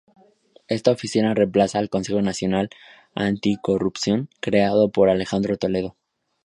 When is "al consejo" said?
1.77-2.23